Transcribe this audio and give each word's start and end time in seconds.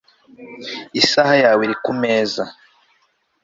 Isaha 1.01 1.33
yawe 1.43 1.61
iri 1.65 1.75
kumeza 1.83 2.43